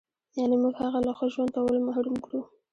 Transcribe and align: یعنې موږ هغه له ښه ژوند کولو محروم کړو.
یعنې 0.39 0.55
موږ 0.61 0.73
هغه 0.83 0.99
له 1.07 1.13
ښه 1.17 1.25
ژوند 1.33 1.51
کولو 1.55 1.85
محروم 1.87 2.17
کړو. 2.25 2.39